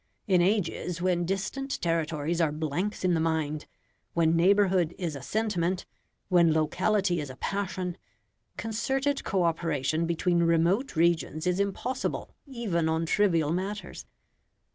[0.25, 3.67] In ages when distant territories are blanks in the mind,
[4.15, 5.85] when neighbourhood is a sentiment,
[6.27, 7.97] when locality is a passion,
[8.57, 14.07] concerted co operation between remote regions is impossible even on trivial matters.